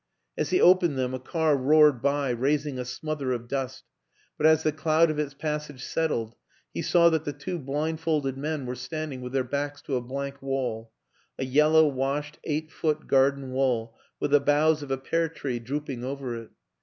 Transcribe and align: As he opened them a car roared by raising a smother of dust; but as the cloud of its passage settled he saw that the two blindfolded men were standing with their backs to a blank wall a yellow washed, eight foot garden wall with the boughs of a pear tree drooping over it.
As 0.35 0.49
he 0.49 0.59
opened 0.59 0.97
them 0.97 1.13
a 1.13 1.19
car 1.19 1.55
roared 1.55 2.01
by 2.01 2.31
raising 2.31 2.79
a 2.79 2.85
smother 2.85 3.33
of 3.33 3.47
dust; 3.47 3.83
but 4.35 4.47
as 4.47 4.63
the 4.63 4.71
cloud 4.71 5.11
of 5.11 5.19
its 5.19 5.35
passage 5.35 5.83
settled 5.85 6.33
he 6.73 6.81
saw 6.81 7.11
that 7.11 7.23
the 7.23 7.31
two 7.31 7.59
blindfolded 7.59 8.35
men 8.35 8.65
were 8.65 8.73
standing 8.73 9.21
with 9.21 9.31
their 9.31 9.43
backs 9.43 9.79
to 9.83 9.95
a 9.97 10.01
blank 10.01 10.41
wall 10.41 10.91
a 11.37 11.45
yellow 11.45 11.87
washed, 11.87 12.39
eight 12.45 12.71
foot 12.71 13.05
garden 13.05 13.51
wall 13.51 13.95
with 14.19 14.31
the 14.31 14.39
boughs 14.39 14.81
of 14.81 14.89
a 14.89 14.97
pear 14.97 15.29
tree 15.29 15.59
drooping 15.59 16.03
over 16.03 16.35
it. 16.35 16.49